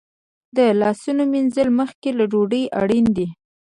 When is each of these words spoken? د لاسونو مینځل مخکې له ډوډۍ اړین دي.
د 0.55 0.59
لاسونو 0.81 1.23
مینځل 1.31 1.69
مخکې 1.79 2.09
له 2.17 2.25
ډوډۍ 2.31 2.63
اړین 2.81 3.05
دي. 3.17 3.27